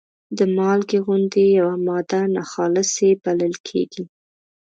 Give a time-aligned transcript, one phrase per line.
[0.37, 4.03] د مالګې غوندې یوه ماده ناخالصې بلل کیږي.